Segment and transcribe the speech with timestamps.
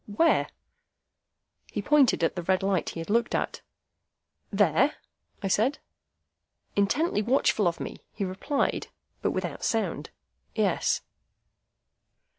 [0.07, 0.47] "Where?"
[1.71, 3.61] He pointed to the red light he had looked at.
[4.49, 4.95] "There?"
[5.43, 5.77] I said.
[6.75, 8.87] Intently watchful of me, he replied
[9.21, 10.09] (but without sound),
[10.55, 11.01] "Yes."